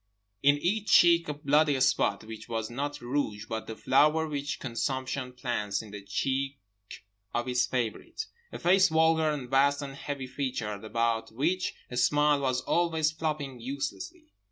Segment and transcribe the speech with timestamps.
[0.41, 2.23] In each cheek a bloody spot.
[2.23, 6.55] Which was not rouge, but the flower which consumption plants in the cheek
[7.35, 8.25] of its favourite.
[8.51, 13.59] A face vulgar and vast and heavy featured, about which a smile was always flopping
[13.59, 14.31] uselessly.